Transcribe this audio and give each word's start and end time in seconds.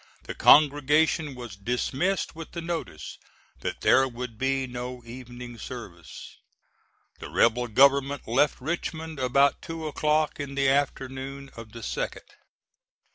The 0.23 0.33
congregation 0.33 1.35
was 1.35 1.55
dismissed 1.55 2.35
with 2.35 2.53
the 2.53 2.61
notice 2.63 3.19
that 3.59 3.81
there 3.81 4.07
would 4.07 4.39
be 4.39 4.65
no 4.65 5.03
evening 5.05 5.59
service. 5.59 6.39
The 7.19 7.29
rebel 7.29 7.67
government 7.67 8.27
left 8.27 8.59
Richmond 8.59 9.19
about 9.19 9.61
two 9.61 9.85
o'clock 9.87 10.39
in 10.39 10.55
the 10.55 10.67
afternoon 10.67 11.51
of 11.55 11.71
the 11.73 11.81
2d. 11.81 12.17